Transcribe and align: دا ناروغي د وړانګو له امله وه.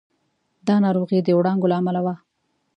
دا 0.67 0.75
ناروغي 0.85 1.19
د 1.23 1.29
وړانګو 1.37 1.69
له 1.71 1.75
امله 1.79 2.01
وه. 2.05 2.15